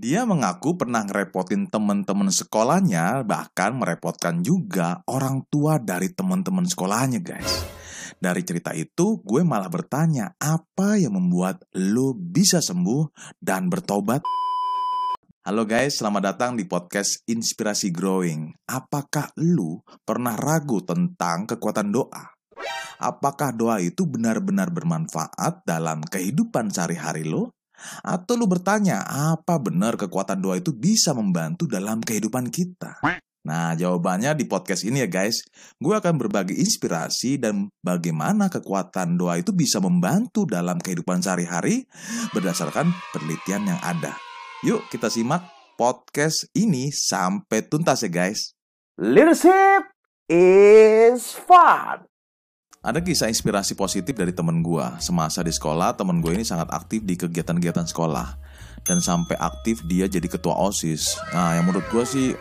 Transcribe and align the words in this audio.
Dia 0.00 0.24
mengaku 0.24 0.80
pernah 0.80 1.04
ngerepotin 1.04 1.68
teman-teman 1.68 2.32
sekolahnya, 2.32 3.20
bahkan 3.20 3.76
merepotkan 3.76 4.40
juga 4.40 5.04
orang 5.04 5.44
tua 5.52 5.76
dari 5.76 6.08
teman-teman 6.08 6.64
sekolahnya, 6.64 7.20
guys. 7.20 7.68
Dari 8.16 8.40
cerita 8.40 8.72
itu, 8.72 9.20
gue 9.20 9.44
malah 9.44 9.68
bertanya, 9.68 10.32
apa 10.40 10.96
yang 10.96 11.20
membuat 11.20 11.68
lo 11.76 12.16
bisa 12.16 12.64
sembuh 12.64 13.12
dan 13.44 13.68
bertobat? 13.68 14.24
Halo 15.44 15.68
guys, 15.68 16.00
selamat 16.00 16.32
datang 16.32 16.56
di 16.56 16.64
podcast 16.64 17.20
Inspirasi 17.28 17.92
Growing. 17.92 18.56
Apakah 18.72 19.36
lu 19.36 19.84
pernah 20.00 20.32
ragu 20.32 20.80
tentang 20.80 21.44
kekuatan 21.44 21.92
doa? 21.92 22.24
Apakah 23.04 23.52
doa 23.52 23.76
itu 23.84 24.08
benar-benar 24.08 24.72
bermanfaat 24.72 25.68
dalam 25.68 26.00
kehidupan 26.00 26.72
sehari-hari 26.72 27.28
lo? 27.28 27.52
Atau 28.04 28.36
lu 28.36 28.46
bertanya, 28.46 29.02
apa 29.06 29.56
benar 29.60 29.96
kekuatan 29.96 30.40
doa 30.40 30.56
itu 30.60 30.72
bisa 30.72 31.16
membantu 31.16 31.68
dalam 31.68 32.00
kehidupan 32.00 32.48
kita? 32.52 33.00
Nah, 33.40 33.72
jawabannya 33.72 34.36
di 34.36 34.44
podcast 34.44 34.84
ini 34.84 35.00
ya 35.00 35.08
guys. 35.08 35.40
Gue 35.80 35.96
akan 35.96 36.20
berbagi 36.20 36.60
inspirasi 36.60 37.40
dan 37.40 37.72
bagaimana 37.80 38.52
kekuatan 38.52 39.16
doa 39.16 39.40
itu 39.40 39.56
bisa 39.56 39.80
membantu 39.80 40.44
dalam 40.44 40.76
kehidupan 40.76 41.24
sehari-hari 41.24 41.88
berdasarkan 42.36 42.92
penelitian 43.16 43.64
yang 43.64 43.80
ada. 43.80 44.12
Yuk 44.60 44.84
kita 44.92 45.08
simak 45.08 45.48
podcast 45.80 46.52
ini 46.52 46.92
sampai 46.92 47.64
tuntas 47.64 48.04
ya 48.04 48.12
guys. 48.12 48.52
Leadership 49.00 49.88
is 50.28 51.32
fun. 51.32 52.04
Ada 52.80 53.04
kisah 53.04 53.28
inspirasi 53.28 53.76
positif 53.76 54.16
dari 54.16 54.32
temen 54.32 54.64
gue. 54.64 54.80
Semasa 55.04 55.44
di 55.44 55.52
sekolah, 55.52 56.00
temen 56.00 56.24
gue 56.24 56.32
ini 56.32 56.48
sangat 56.48 56.72
aktif 56.72 57.04
di 57.04 57.12
kegiatan-kegiatan 57.12 57.84
sekolah. 57.84 58.40
Dan 58.88 59.04
sampai 59.04 59.36
aktif 59.36 59.84
dia 59.84 60.08
jadi 60.08 60.24
ketua 60.24 60.56
OSIS. 60.56 61.20
Nah, 61.36 61.60
yang 61.60 61.68
menurut 61.68 61.84
gue 61.92 62.04
sih, 62.08 62.32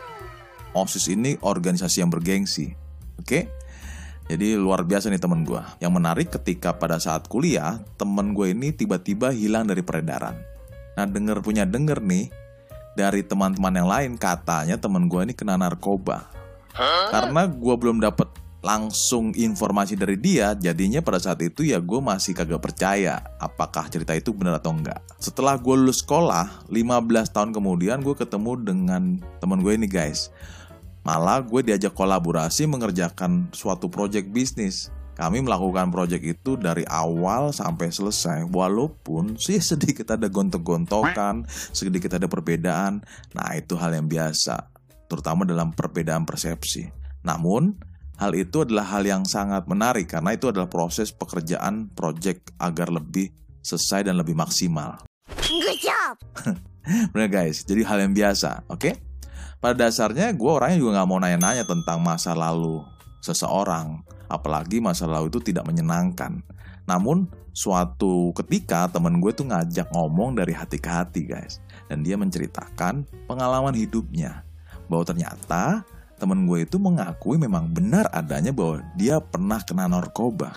OSIS 0.71 1.11
ini 1.11 1.35
organisasi 1.43 1.99
yang 1.99 2.07
bergengsi. 2.07 2.71
Oke? 3.19 3.51
Jadi 4.31 4.55
luar 4.55 4.87
biasa 4.87 5.11
nih 5.11 5.19
temen 5.19 5.43
gue. 5.43 5.59
Yang 5.83 5.91
menarik 5.91 6.31
ketika 6.31 6.71
pada 6.71 7.03
saat 7.03 7.27
kuliah, 7.27 7.83
temen 7.99 8.31
gue 8.31 8.55
ini 8.55 8.71
tiba-tiba 8.71 9.35
hilang 9.35 9.67
dari 9.67 9.83
peredaran. 9.83 10.39
Nah, 10.95 11.03
denger 11.03 11.43
punya 11.43 11.67
denger 11.67 11.99
nih, 11.99 12.31
dari 12.95 13.27
teman-teman 13.27 13.75
yang 13.75 13.91
lain 13.91 14.11
katanya 14.15 14.79
temen 14.79 15.11
gue 15.11 15.19
ini 15.19 15.35
kena 15.35 15.59
narkoba. 15.59 16.31
Karena 17.11 17.43
gue 17.43 17.75
belum 17.75 17.99
dapet 17.99 18.31
langsung 18.59 19.31
informasi 19.31 19.95
dari 19.95 20.19
dia 20.19 20.51
jadinya 20.51 20.99
pada 20.99 21.15
saat 21.15 21.39
itu 21.39 21.63
ya 21.63 21.79
gue 21.79 21.99
masih 22.03 22.35
kagak 22.35 22.59
percaya 22.59 23.23
apakah 23.39 23.87
cerita 23.87 24.11
itu 24.11 24.35
benar 24.35 24.59
atau 24.59 24.75
enggak. 24.75 24.99
Setelah 25.15 25.55
gue 25.55 25.75
lulus 25.79 26.03
sekolah 26.03 26.67
15 26.67 27.35
tahun 27.35 27.49
kemudian 27.55 28.03
gue 28.03 28.15
ketemu 28.19 28.51
dengan 28.59 29.03
teman 29.39 29.63
gue 29.63 29.73
ini 29.79 29.87
guys. 29.87 30.27
Malah 31.07 31.39
gue 31.47 31.63
diajak 31.63 31.95
kolaborasi 31.95 32.67
mengerjakan 32.67 33.47
suatu 33.55 33.87
project 33.87 34.27
bisnis. 34.27 34.91
Kami 35.15 35.43
melakukan 35.43 35.91
project 35.91 36.23
itu 36.23 36.55
dari 36.55 36.87
awal 36.87 37.51
sampai 37.51 37.91
selesai 37.91 38.47
walaupun 38.47 39.35
sih 39.35 39.59
sedikit 39.71 40.15
ada 40.15 40.27
gontok-gontokan 40.27 41.47
sedikit 41.71 42.19
ada 42.19 42.27
perbedaan. 42.27 43.03
Nah 43.35 43.55
itu 43.55 43.79
hal 43.79 43.95
yang 43.95 44.07
biasa 44.07 44.67
terutama 45.07 45.47
dalam 45.47 45.71
perbedaan 45.71 46.27
persepsi. 46.27 46.91
Namun 47.23 47.88
Hal 48.19 48.35
itu 48.35 48.67
adalah 48.67 48.83
hal 48.83 49.07
yang 49.07 49.23
sangat 49.23 49.63
menarik 49.71 50.11
karena 50.11 50.35
itu 50.35 50.51
adalah 50.51 50.67
proses 50.67 51.15
pekerjaan 51.15 51.87
project 51.95 52.51
agar 52.59 52.91
lebih 52.91 53.31
selesai 53.63 54.11
dan 54.11 54.19
lebih 54.19 54.35
maksimal. 54.35 54.99
Good 55.47 55.79
job. 55.79 56.19
Bener 57.15 57.31
guys, 57.31 57.63
jadi 57.63 57.87
hal 57.87 58.03
yang 58.03 58.11
biasa, 58.11 58.67
oke? 58.67 58.75
Okay? 58.75 58.93
Pada 59.63 59.87
dasarnya 59.87 60.35
gue 60.35 60.51
orangnya 60.51 60.83
juga 60.83 60.99
nggak 60.99 61.07
mau 61.07 61.19
nanya-nanya 61.23 61.63
tentang 61.63 62.03
masa 62.03 62.35
lalu 62.35 62.83
seseorang, 63.23 64.03
apalagi 64.27 64.83
masa 64.83 65.07
lalu 65.07 65.31
itu 65.31 65.39
tidak 65.39 65.63
menyenangkan. 65.63 66.43
Namun 66.91 67.23
suatu 67.55 68.35
ketika 68.35 68.91
temen 68.91 69.23
gue 69.23 69.31
tuh 69.31 69.47
ngajak 69.47 69.95
ngomong 69.95 70.35
dari 70.35 70.51
hati 70.51 70.75
ke 70.75 70.91
hati 70.91 71.23
guys, 71.23 71.63
dan 71.87 72.03
dia 72.03 72.19
menceritakan 72.19 73.07
pengalaman 73.31 73.75
hidupnya 73.79 74.43
bahwa 74.91 75.07
ternyata 75.07 75.87
temen 76.19 76.43
gue 76.43 76.67
itu 76.67 76.75
mengakui 76.75 77.39
memang 77.39 77.71
benar 77.71 78.11
adanya 78.11 78.51
bahwa 78.51 78.83
dia 78.99 79.23
pernah 79.23 79.63
kena 79.63 79.87
narkoba. 79.87 80.51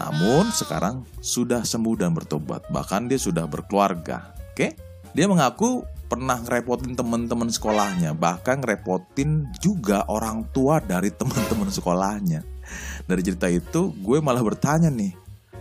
Namun 0.00 0.50
sekarang 0.50 1.06
sudah 1.22 1.62
sembuh 1.62 1.94
dan 1.94 2.16
bertobat, 2.16 2.66
bahkan 2.72 3.06
dia 3.06 3.20
sudah 3.20 3.46
berkeluarga. 3.46 4.34
Oke? 4.50 4.74
Dia 5.14 5.30
mengaku 5.30 5.86
pernah 6.10 6.42
ngerepotin 6.42 6.98
teman-teman 6.98 7.46
sekolahnya, 7.46 8.16
bahkan 8.18 8.58
ngerepotin 8.58 9.46
juga 9.62 10.02
orang 10.10 10.42
tua 10.50 10.82
dari 10.82 11.14
teman-teman 11.14 11.70
sekolahnya. 11.70 12.42
Dari 13.06 13.22
cerita 13.22 13.46
itu, 13.46 13.94
gue 13.94 14.18
malah 14.18 14.42
bertanya 14.42 14.90
nih, 14.90 15.14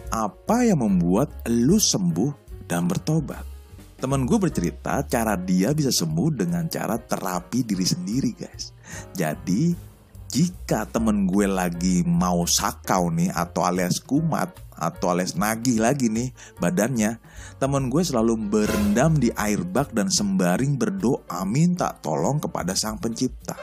apa 0.09 0.65
yang 0.65 0.81
membuat 0.81 1.29
lu 1.45 1.77
sembuh 1.77 2.65
dan 2.65 2.89
bertobat? 2.89 3.52
Temen 4.03 4.27
gue 4.27 4.35
bercerita 4.35 4.99
cara 5.07 5.39
dia 5.39 5.71
bisa 5.71 5.87
sembuh 5.87 6.35
dengan 6.35 6.67
cara 6.67 6.99
terapi 6.99 7.63
diri 7.63 7.87
sendiri 7.87 8.35
guys. 8.35 8.75
Jadi 9.15 9.71
jika 10.27 10.83
temen 10.91 11.23
gue 11.23 11.47
lagi 11.47 12.03
mau 12.03 12.43
sakau 12.43 13.07
nih 13.07 13.31
atau 13.31 13.63
alias 13.63 14.03
kumat 14.03 14.59
atau 14.75 15.07
alias 15.15 15.39
nagih 15.39 15.79
lagi 15.79 16.11
nih 16.11 16.35
badannya, 16.59 17.15
temen 17.63 17.87
gue 17.87 18.03
selalu 18.03 18.35
berendam 18.51 19.15
di 19.15 19.31
air 19.39 19.63
bak 19.63 19.95
dan 19.95 20.11
sembaring 20.11 20.75
berdoa 20.75 21.39
minta 21.47 21.95
tolong 21.95 22.43
kepada 22.43 22.75
sang 22.75 22.99
pencipta. 22.99 23.55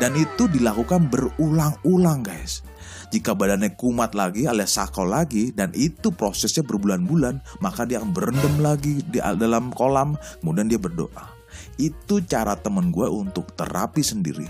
Dan 0.00 0.16
itu 0.16 0.48
dilakukan 0.48 1.12
berulang-ulang 1.12 2.24
guys. 2.24 2.64
Jika 3.06 3.38
badannya 3.38 3.78
kumat 3.78 4.18
lagi 4.18 4.50
alias 4.50 4.74
sakau 4.76 5.06
lagi 5.06 5.54
dan 5.54 5.70
itu 5.78 6.10
prosesnya 6.10 6.66
berbulan-bulan, 6.66 7.62
maka 7.62 7.86
dia 7.86 8.02
akan 8.02 8.10
berendam 8.10 8.58
lagi 8.58 8.98
di 9.06 9.22
dalam 9.22 9.70
kolam, 9.70 10.18
kemudian 10.42 10.66
dia 10.66 10.80
berdoa. 10.80 11.30
Itu 11.78 12.20
cara 12.26 12.58
temen 12.58 12.90
gue 12.90 13.06
untuk 13.06 13.54
terapi 13.54 14.02
sendiri. 14.02 14.46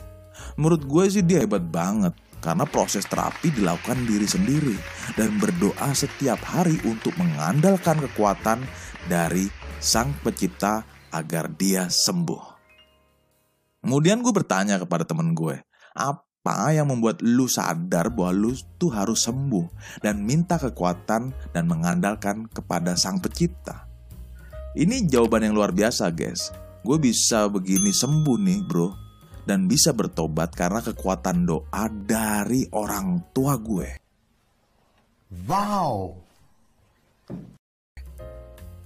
Menurut 0.56 0.88
gue 0.88 1.04
sih 1.12 1.24
dia 1.24 1.44
hebat 1.44 1.64
banget 1.68 2.16
karena 2.40 2.64
proses 2.64 3.04
terapi 3.08 3.52
dilakukan 3.52 4.06
diri 4.08 4.28
sendiri 4.28 4.76
dan 5.16 5.36
berdoa 5.36 5.92
setiap 5.92 6.40
hari 6.44 6.80
untuk 6.88 7.12
mengandalkan 7.20 8.00
kekuatan 8.00 8.64
dari 9.06 9.48
sang 9.80 10.16
pencipta 10.24 10.82
agar 11.12 11.52
dia 11.52 11.88
sembuh. 11.88 12.56
Kemudian 13.86 14.18
gue 14.18 14.34
bertanya 14.34 14.82
kepada 14.82 15.06
temen 15.06 15.30
gue, 15.30 15.62
apa 15.94 16.25
apa 16.46 16.70
yang 16.70 16.94
membuat 16.94 17.26
lu 17.26 17.50
sadar 17.50 18.14
bahwa 18.14 18.30
lu 18.46 18.54
tuh 18.78 18.94
harus 18.94 19.26
sembuh 19.26 19.98
dan 19.98 20.22
minta 20.22 20.54
kekuatan 20.62 21.34
dan 21.50 21.64
mengandalkan 21.66 22.46
kepada 22.46 22.94
sang 22.94 23.18
pencipta? 23.18 23.90
Ini 24.78 25.10
jawaban 25.10 25.42
yang 25.42 25.58
luar 25.58 25.74
biasa 25.74 26.06
guys. 26.14 26.54
Gue 26.86 27.02
bisa 27.02 27.50
begini 27.50 27.90
sembuh 27.90 28.38
nih 28.38 28.62
bro. 28.62 28.88
Dan 29.42 29.66
bisa 29.66 29.90
bertobat 29.90 30.54
karena 30.54 30.82
kekuatan 30.82 31.46
doa 31.46 31.86
dari 31.90 32.66
orang 32.70 33.30
tua 33.34 33.58
gue. 33.58 33.90
Wow. 35.50 36.18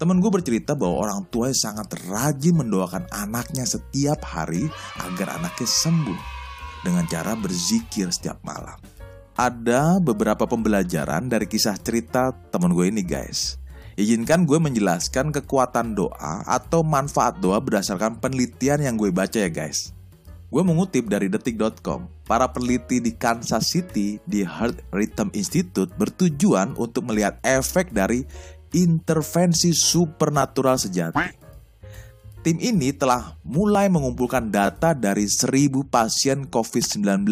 Temen 0.00 0.16
gue 0.20 0.32
bercerita 0.32 0.72
bahwa 0.72 1.08
orang 1.08 1.28
tuanya 1.28 1.56
sangat 1.56 1.92
rajin 2.08 2.56
mendoakan 2.56 3.04
anaknya 3.12 3.68
setiap 3.68 4.24
hari 4.24 4.64
agar 5.00 5.36
anaknya 5.40 5.68
sembuh 5.68 6.39
dengan 6.84 7.04
cara 7.08 7.36
berzikir 7.36 8.08
setiap 8.12 8.40
malam. 8.44 8.76
Ada 9.36 9.96
beberapa 10.02 10.44
pembelajaran 10.44 11.30
dari 11.32 11.48
kisah 11.48 11.80
cerita 11.80 12.36
temen 12.52 12.76
gue 12.76 12.92
ini 12.92 13.00
guys. 13.00 13.56
Izinkan 13.96 14.48
gue 14.48 14.56
menjelaskan 14.56 15.32
kekuatan 15.32 15.96
doa 15.96 16.44
atau 16.44 16.80
manfaat 16.80 17.40
doa 17.40 17.60
berdasarkan 17.60 18.20
penelitian 18.20 18.80
yang 18.84 18.94
gue 18.96 19.12
baca 19.12 19.36
ya 19.40 19.48
guys. 19.52 19.92
Gue 20.50 20.66
mengutip 20.66 21.06
dari 21.06 21.30
detik.com, 21.30 22.10
para 22.26 22.50
peneliti 22.50 22.98
di 22.98 23.14
Kansas 23.14 23.70
City 23.70 24.18
di 24.26 24.42
Heart 24.42 24.90
Rhythm 24.90 25.30
Institute 25.30 25.94
bertujuan 25.94 26.74
untuk 26.74 27.06
melihat 27.06 27.38
efek 27.46 27.94
dari 27.94 28.26
intervensi 28.74 29.70
supernatural 29.70 30.74
sejati. 30.74 31.49
Tim 32.40 32.56
ini 32.56 32.88
telah 32.96 33.36
mulai 33.44 33.92
mengumpulkan 33.92 34.48
data 34.48 34.96
dari 34.96 35.28
1000 35.28 35.76
pasien 35.92 36.48
COVID-19 36.48 37.28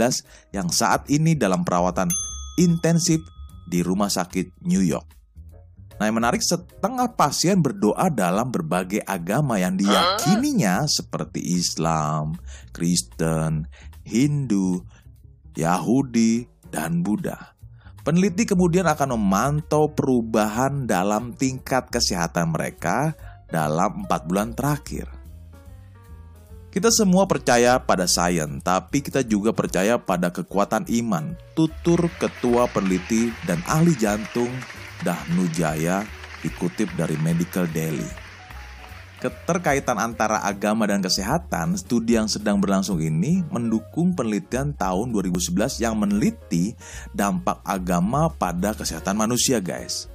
yang 0.53 0.69
saat 0.69 1.09
ini 1.09 1.33
dalam 1.33 1.65
perawatan 1.65 2.13
intensif 2.61 3.25
di 3.65 3.81
rumah 3.81 4.13
sakit 4.13 4.69
New 4.69 4.85
York. 4.85 5.09
Nah 5.97 6.13
yang 6.13 6.21
menarik 6.21 6.45
setengah 6.45 7.17
pasien 7.17 7.65
berdoa 7.65 8.13
dalam 8.13 8.53
berbagai 8.53 9.01
agama 9.09 9.57
yang 9.57 9.81
diyakininya 9.81 10.85
seperti 10.85 11.57
Islam, 11.57 12.37
Kristen, 12.77 13.65
Hindu, 14.05 14.85
Yahudi, 15.57 16.45
dan 16.69 17.01
Buddha. 17.01 17.57
Peneliti 18.05 18.45
kemudian 18.45 18.85
akan 18.85 19.17
memantau 19.17 19.89
perubahan 19.97 20.85
dalam 20.85 21.33
tingkat 21.33 21.89
kesehatan 21.89 22.53
mereka 22.53 23.17
dalam 23.49 24.05
empat 24.05 24.29
bulan 24.29 24.53
terakhir. 24.53 25.09
Kita 26.69 26.93
semua 26.93 27.25
percaya 27.25 27.81
pada 27.81 28.05
sains, 28.05 28.61
tapi 28.61 29.01
kita 29.01 29.25
juga 29.25 29.57
percaya 29.57 29.97
pada 29.97 30.29
kekuatan 30.29 30.85
iman. 31.01 31.33
Tutur 31.57 32.13
ketua 32.21 32.69
peneliti 32.69 33.33
dan 33.49 33.65
ahli 33.65 33.97
jantung 33.97 34.53
Dahnu 35.01 35.49
Jaya 35.57 36.05
dikutip 36.45 36.93
dari 36.95 37.17
Medical 37.19 37.67
Daily. 37.73 38.29
Keterkaitan 39.19 39.99
antara 39.99 40.47
agama 40.47 40.87
dan 40.87 41.03
kesehatan, 41.03 41.75
studi 41.75 42.15
yang 42.15 42.31
sedang 42.31 42.63
berlangsung 42.63 43.03
ini 43.03 43.43
mendukung 43.51 44.15
penelitian 44.15 44.71
tahun 44.79 45.11
2011 45.11 45.83
yang 45.83 45.99
meneliti 45.99 46.79
dampak 47.11 47.59
agama 47.67 48.31
pada 48.31 48.79
kesehatan 48.79 49.19
manusia, 49.19 49.59
guys. 49.59 50.07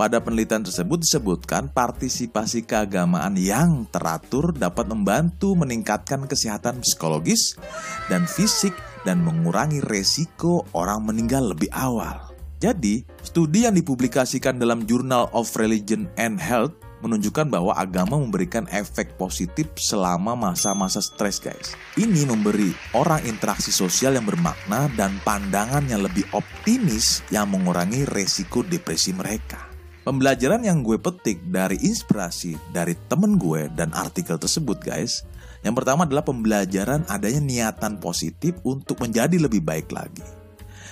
Pada 0.00 0.16
penelitian 0.16 0.64
tersebut 0.64 1.04
disebutkan 1.04 1.68
partisipasi 1.76 2.64
keagamaan 2.64 3.36
yang 3.36 3.84
teratur 3.92 4.56
dapat 4.56 4.88
membantu 4.88 5.52
meningkatkan 5.52 6.24
kesehatan 6.24 6.80
psikologis 6.80 7.60
dan 8.08 8.24
fisik 8.24 8.72
dan 9.04 9.20
mengurangi 9.20 9.84
resiko 9.84 10.64
orang 10.72 11.04
meninggal 11.04 11.52
lebih 11.52 11.68
awal. 11.76 12.32
Jadi, 12.64 13.04
studi 13.20 13.68
yang 13.68 13.76
dipublikasikan 13.76 14.56
dalam 14.56 14.88
Journal 14.88 15.28
of 15.36 15.52
Religion 15.60 16.08
and 16.16 16.40
Health 16.40 16.72
menunjukkan 17.04 17.52
bahwa 17.52 17.76
agama 17.76 18.16
memberikan 18.16 18.64
efek 18.72 19.20
positif 19.20 19.68
selama 19.76 20.32
masa-masa 20.32 21.04
stres 21.04 21.44
guys. 21.44 21.76
Ini 22.00 22.24
memberi 22.24 22.72
orang 22.96 23.20
interaksi 23.28 23.68
sosial 23.68 24.16
yang 24.16 24.24
bermakna 24.24 24.88
dan 24.96 25.20
pandangan 25.28 25.84
yang 25.92 26.00
lebih 26.00 26.24
optimis 26.32 27.20
yang 27.28 27.52
mengurangi 27.52 28.08
resiko 28.08 28.64
depresi 28.64 29.12
mereka. 29.12 29.69
Pembelajaran 30.00 30.64
yang 30.64 30.80
gue 30.80 30.96
petik 30.96 31.44
dari 31.52 31.76
inspirasi 31.80 32.56
dari 32.72 32.96
temen 33.06 33.36
gue 33.36 33.68
dan 33.76 33.92
artikel 33.92 34.40
tersebut 34.40 34.80
guys 34.80 35.28
Yang 35.60 35.84
pertama 35.84 36.08
adalah 36.08 36.24
pembelajaran 36.24 37.04
adanya 37.04 37.40
niatan 37.44 38.00
positif 38.00 38.56
untuk 38.64 38.96
menjadi 39.04 39.36
lebih 39.36 39.60
baik 39.60 39.92
lagi 39.92 40.40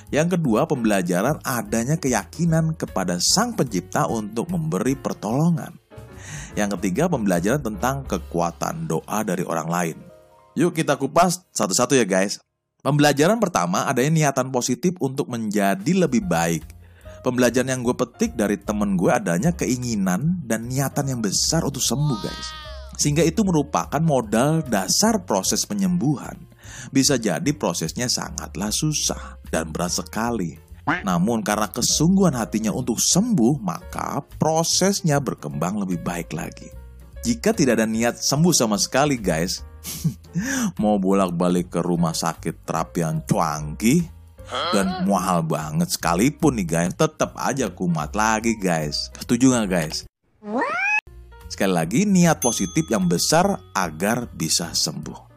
yang 0.08 0.32
kedua, 0.32 0.64
pembelajaran 0.64 1.36
adanya 1.44 2.00
keyakinan 2.00 2.72
kepada 2.72 3.20
Sang 3.20 3.52
Pencipta 3.52 4.08
untuk 4.08 4.48
memberi 4.48 4.96
pertolongan. 4.96 5.76
Yang 6.56 6.80
ketiga, 6.80 7.12
pembelajaran 7.12 7.60
tentang 7.60 8.08
kekuatan 8.08 8.88
doa 8.88 9.20
dari 9.20 9.44
orang 9.44 9.68
lain. 9.68 9.96
Yuk 10.56 10.72
kita 10.72 10.96
kupas 10.96 11.44
satu-satu 11.52 11.92
ya 11.92 12.08
guys. 12.08 12.40
Pembelajaran 12.80 13.36
pertama 13.36 13.84
adanya 13.84 14.32
niatan 14.32 14.48
positif 14.48 14.96
untuk 14.96 15.28
menjadi 15.28 16.08
lebih 16.08 16.24
baik. 16.24 16.64
Pembelajaran 17.18 17.74
yang 17.74 17.82
gue 17.82 17.96
petik 17.98 18.38
dari 18.38 18.54
temen 18.62 18.94
gue 18.94 19.10
adanya 19.10 19.50
keinginan 19.50 20.38
dan 20.46 20.70
niatan 20.70 21.18
yang 21.18 21.20
besar 21.20 21.66
untuk 21.66 21.82
sembuh 21.82 22.18
guys. 22.22 22.48
Sehingga 22.98 23.22
itu 23.22 23.46
merupakan 23.46 24.02
modal 24.02 24.62
dasar 24.66 25.22
proses 25.22 25.62
penyembuhan. 25.66 26.34
Bisa 26.90 27.18
jadi 27.18 27.50
prosesnya 27.54 28.10
sangatlah 28.10 28.70
susah 28.70 29.38
dan 29.50 29.70
berat 29.70 29.98
sekali. 29.98 30.58
Namun 30.88 31.44
karena 31.44 31.68
kesungguhan 31.68 32.32
hatinya 32.32 32.72
untuk 32.72 32.96
sembuh, 32.96 33.60
maka 33.60 34.24
prosesnya 34.40 35.20
berkembang 35.20 35.84
lebih 35.84 36.00
baik 36.00 36.32
lagi. 36.32 36.72
Jika 37.22 37.52
tidak 37.52 37.82
ada 37.82 37.86
niat 37.86 38.16
sembuh 38.16 38.54
sama 38.56 38.80
sekali 38.80 39.20
guys, 39.20 39.60
mau 40.82 40.96
bolak-balik 40.96 41.68
ke 41.68 41.80
rumah 41.84 42.16
sakit 42.16 42.64
terapi 42.64 43.04
yang 43.04 43.20
cuanggi 43.28 44.17
dan 44.48 45.04
mahal 45.04 45.44
banget 45.44 45.92
sekalipun 45.92 46.56
nih 46.60 46.68
guys, 46.68 46.92
tetap 46.96 47.36
aja 47.36 47.68
kumat 47.68 48.12
lagi 48.16 48.56
guys. 48.56 49.12
Setuju 49.20 49.52
nggak 49.52 49.68
guys? 49.68 49.96
Sekali 51.48 51.72
lagi, 51.72 52.00
niat 52.04 52.44
positif 52.44 52.84
yang 52.92 53.08
besar 53.08 53.60
agar 53.72 54.28
bisa 54.28 54.72
sembuh. 54.72 55.28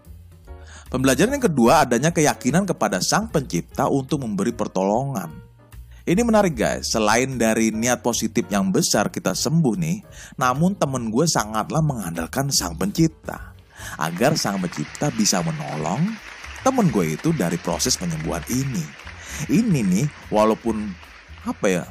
Pembelajaran 0.91 1.39
yang 1.39 1.45
kedua 1.47 1.87
adanya 1.87 2.11
keyakinan 2.11 2.67
kepada 2.67 2.99
Sang 2.99 3.31
Pencipta 3.31 3.87
untuk 3.87 4.27
memberi 4.27 4.51
pertolongan. 4.51 5.31
Ini 6.03 6.19
menarik 6.27 6.51
guys, 6.51 6.91
selain 6.91 7.39
dari 7.39 7.71
niat 7.71 8.03
positif 8.03 8.43
yang 8.51 8.75
besar 8.75 9.07
kita 9.07 9.31
sembuh 9.31 9.75
nih, 9.79 9.97
namun 10.35 10.75
temen 10.75 11.07
gue 11.07 11.23
sangatlah 11.23 11.79
mengandalkan 11.79 12.51
Sang 12.51 12.75
Pencipta. 12.75 13.55
Agar 14.03 14.35
Sang 14.35 14.59
Pencipta 14.59 15.07
bisa 15.15 15.39
menolong 15.39 16.11
temen 16.61 16.91
gue 16.91 17.15
itu 17.15 17.31
dari 17.31 17.55
proses 17.55 17.95
penyembuhan 17.95 18.43
ini. 18.51 19.00
Ini 19.49 19.79
nih, 19.81 20.05
walaupun 20.29 20.91
apa 21.47 21.65
ya, 21.65 21.83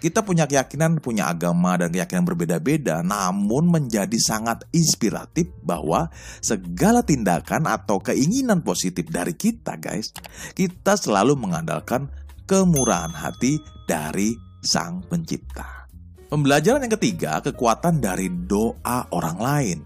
kita 0.00 0.24
punya 0.24 0.48
keyakinan, 0.48 0.96
punya 1.04 1.28
agama 1.28 1.76
dan 1.76 1.92
keyakinan 1.92 2.24
berbeda-beda, 2.24 3.04
namun 3.04 3.68
menjadi 3.68 4.16
sangat 4.16 4.64
inspiratif 4.72 5.52
bahwa 5.60 6.08
segala 6.40 7.04
tindakan 7.04 7.68
atau 7.68 8.00
keinginan 8.00 8.64
positif 8.64 9.04
dari 9.12 9.36
kita, 9.36 9.76
guys, 9.76 10.12
kita 10.56 10.96
selalu 10.96 11.36
mengandalkan 11.36 12.08
kemurahan 12.48 13.12
hati 13.12 13.60
dari 13.84 14.32
Sang 14.64 15.04
Pencipta. 15.04 15.84
Pembelajaran 16.32 16.86
yang 16.86 16.94
ketiga, 16.96 17.44
kekuatan 17.44 18.00
dari 18.00 18.32
doa 18.32 19.04
orang 19.12 19.38
lain. 19.38 19.78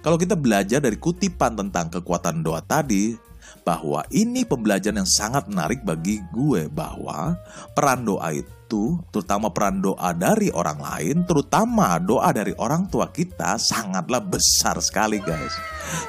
Kalau 0.00 0.16
kita 0.16 0.38
belajar 0.38 0.80
dari 0.80 0.96
kutipan 0.96 1.58
tentang 1.58 1.92
kekuatan 1.92 2.40
doa 2.40 2.62
tadi, 2.64 3.12
bahwa 3.62 4.06
ini 4.14 4.42
pembelajaran 4.42 5.02
yang 5.02 5.10
sangat 5.10 5.46
menarik 5.46 5.82
bagi 5.82 6.22
gue 6.34 6.66
bahwa 6.70 7.38
peran 7.74 8.04
doa 8.06 8.30
itu 8.34 9.00
terutama 9.08 9.48
peran 9.48 9.80
doa 9.80 10.12
dari 10.12 10.52
orang 10.52 10.76
lain, 10.76 11.16
terutama 11.24 11.96
doa 11.96 12.28
dari 12.36 12.52
orang 12.60 12.84
tua 12.92 13.08
kita 13.08 13.56
sangatlah 13.56 14.20
besar 14.20 14.76
sekali 14.84 15.18
guys. 15.24 15.56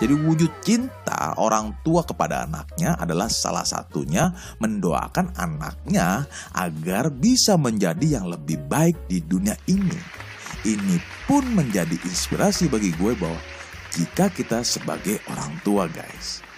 Jadi 0.04 0.12
wujud 0.12 0.52
cinta 0.60 1.34
orang 1.40 1.72
tua 1.88 2.04
kepada 2.04 2.44
anaknya 2.44 3.00
adalah 3.00 3.32
salah 3.32 3.64
satunya 3.64 4.36
mendoakan 4.60 5.32
anaknya 5.40 6.28
agar 6.52 7.08
bisa 7.16 7.56
menjadi 7.56 8.20
yang 8.20 8.28
lebih 8.28 8.60
baik 8.68 9.08
di 9.08 9.24
dunia 9.24 9.56
ini. 9.72 10.00
Ini 10.68 11.00
pun 11.24 11.48
menjadi 11.56 11.96
inspirasi 12.04 12.68
bagi 12.68 12.92
gue 13.00 13.16
bahwa 13.16 13.40
jika 13.96 14.28
kita 14.28 14.68
sebagai 14.68 15.24
orang 15.32 15.56
tua 15.64 15.88
guys. 15.88 16.49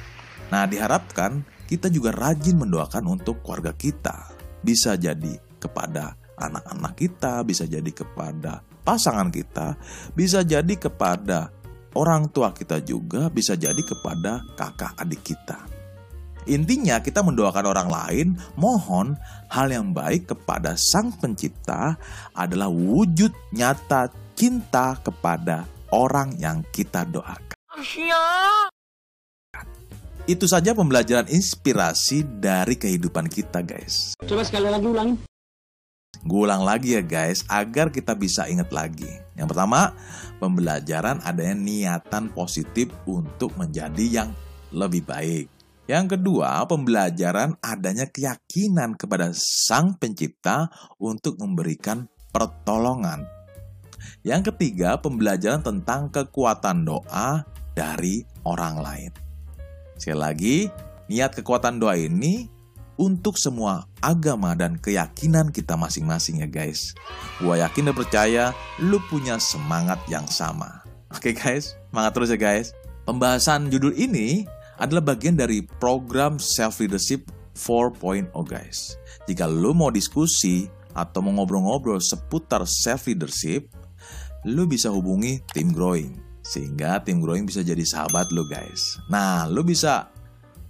Nah 0.51 0.67
diharapkan 0.67 1.41
kita 1.65 1.87
juga 1.87 2.11
rajin 2.11 2.59
mendoakan 2.59 3.07
untuk 3.07 3.39
keluarga 3.39 3.71
kita. 3.71 4.29
Bisa 4.61 4.99
jadi 4.99 5.39
kepada 5.57 6.19
anak-anak 6.35 6.93
kita, 6.99 7.41
bisa 7.47 7.63
jadi 7.63 7.87
kepada 7.89 8.59
pasangan 8.83 9.31
kita, 9.31 9.79
bisa 10.11 10.43
jadi 10.43 10.75
kepada 10.75 11.49
orang 11.95 12.27
tua 12.29 12.51
kita 12.51 12.83
juga, 12.83 13.31
bisa 13.31 13.55
jadi 13.55 13.79
kepada 13.79 14.43
kakak 14.59 14.99
adik 14.99 15.21
kita. 15.23 15.59
Intinya 16.49 16.97
kita 16.97 17.21
mendoakan 17.21 17.65
orang 17.69 17.89
lain, 17.89 18.27
mohon 18.57 19.13
hal 19.53 19.69
yang 19.69 19.93
baik 19.93 20.33
kepada 20.33 20.73
Sang 20.73 21.13
Pencipta 21.13 21.93
adalah 22.33 22.65
wujud 22.65 23.29
nyata 23.53 24.09
cinta 24.33 24.97
kepada 25.05 25.69
orang 25.93 26.33
yang 26.41 26.65
kita 26.73 27.05
doakan. 27.05 27.53
Itu 30.29 30.45
saja 30.45 30.77
pembelajaran 30.77 31.25
inspirasi 31.33 32.21
dari 32.37 32.77
kehidupan 32.77 33.25
kita, 33.25 33.65
guys. 33.65 34.13
Coba 34.21 34.45
sekali 34.45 34.69
lagi 34.69 34.85
ulangi. 34.85 35.15
Gue 36.21 36.45
ulang 36.45 36.61
lagi 36.61 36.93
ya 36.93 37.01
guys, 37.01 37.41
agar 37.49 37.89
kita 37.89 38.13
bisa 38.13 38.45
ingat 38.45 38.69
lagi. 38.69 39.09
Yang 39.33 39.57
pertama, 39.57 39.97
pembelajaran 40.37 41.17
adanya 41.25 41.57
niatan 41.57 42.29
positif 42.29 42.93
untuk 43.09 43.57
menjadi 43.57 44.21
yang 44.21 44.29
lebih 44.69 45.01
baik. 45.01 45.49
Yang 45.89 46.15
kedua, 46.19 46.61
pembelajaran 46.69 47.57
adanya 47.57 48.05
keyakinan 48.05 48.93
kepada 49.01 49.33
Sang 49.33 49.97
Pencipta 49.97 50.69
untuk 51.01 51.41
memberikan 51.41 52.05
pertolongan. 52.29 53.25
Yang 54.21 54.53
ketiga, 54.53 55.01
pembelajaran 55.01 55.65
tentang 55.65 56.13
kekuatan 56.13 56.85
doa 56.85 57.41
dari 57.73 58.21
orang 58.45 58.77
lain. 58.77 59.30
Sekali 60.01 60.17
lagi, 60.17 60.57
niat 61.13 61.37
kekuatan 61.37 61.77
doa 61.77 61.93
ini 61.93 62.49
untuk 62.97 63.37
semua 63.37 63.85
agama 64.01 64.57
dan 64.57 64.81
keyakinan 64.81 65.53
kita 65.53 65.77
masing-masing 65.77 66.41
ya 66.41 66.49
guys. 66.49 66.97
Gua 67.37 67.61
yakin 67.61 67.93
dan 67.93 67.93
percaya 67.93 68.43
lu 68.81 68.97
punya 69.13 69.37
semangat 69.37 70.01
yang 70.09 70.25
sama. 70.25 70.81
Oke 71.13 71.37
guys, 71.37 71.77
semangat 71.93 72.17
terus 72.17 72.33
ya 72.33 72.39
guys. 72.41 72.73
Pembahasan 73.05 73.69
judul 73.69 73.93
ini 73.93 74.49
adalah 74.81 75.13
bagian 75.13 75.37
dari 75.37 75.61
program 75.77 76.41
Self 76.41 76.81
Leadership 76.81 77.29
4.0 77.53 78.33
guys. 78.49 78.97
Jika 79.29 79.45
lu 79.45 79.77
mau 79.77 79.93
diskusi 79.93 80.65
atau 80.97 81.21
mau 81.21 81.37
ngobrol-ngobrol 81.37 82.01
seputar 82.01 82.65
self 82.65 83.05
leadership, 83.05 83.69
lu 84.49 84.65
bisa 84.65 84.89
hubungi 84.89 85.45
tim 85.53 85.69
growing 85.69 86.30
sehingga 86.41 87.01
tim 87.01 87.21
growing 87.21 87.45
bisa 87.45 87.61
jadi 87.61 87.81
sahabat 87.81 88.33
lu 88.33 88.45
guys. 88.45 88.97
Nah, 89.09 89.45
lu 89.45 89.61
bisa 89.65 90.09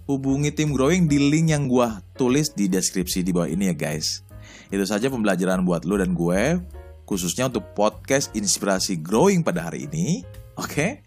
hubungi 0.08 0.52
tim 0.52 0.72
growing 0.72 1.08
di 1.08 1.18
link 1.18 1.52
yang 1.52 1.68
gue 1.68 1.88
tulis 2.16 2.52
di 2.52 2.68
deskripsi 2.68 3.24
di 3.24 3.32
bawah 3.32 3.48
ini 3.48 3.72
ya 3.72 3.76
guys. 3.76 4.24
Itu 4.72 4.84
saja 4.88 5.12
pembelajaran 5.12 5.64
buat 5.64 5.84
lo 5.84 6.00
dan 6.00 6.16
gue, 6.16 6.60
khususnya 7.04 7.48
untuk 7.48 7.72
podcast 7.76 8.32
inspirasi 8.32 9.00
growing 9.00 9.44
pada 9.44 9.68
hari 9.68 9.88
ini. 9.88 10.24
Oke, 10.56 11.00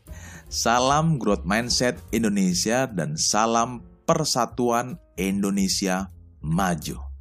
Salam 0.45 1.17
growth 1.17 1.41
mindset 1.41 1.97
Indonesia 2.13 2.85
dan 2.85 3.17
salam 3.17 3.81
persatuan 4.05 5.01
Indonesia 5.17 6.13
maju. 6.45 7.14